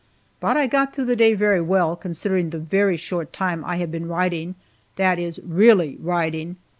[0.39, 3.91] But I got through the day very well, considering the very short time I have
[3.91, 4.55] been riding
[4.95, 6.55] that is, really riding.